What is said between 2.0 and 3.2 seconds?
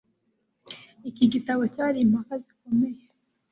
impaka zikomeye